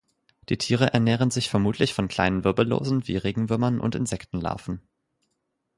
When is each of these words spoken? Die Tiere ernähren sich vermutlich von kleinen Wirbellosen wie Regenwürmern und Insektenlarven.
Die 0.49 0.57
Tiere 0.57 0.95
ernähren 0.95 1.29
sich 1.29 1.51
vermutlich 1.51 1.93
von 1.93 2.07
kleinen 2.07 2.43
Wirbellosen 2.43 3.07
wie 3.07 3.17
Regenwürmern 3.17 3.79
und 3.79 3.93
Insektenlarven. 3.93 4.81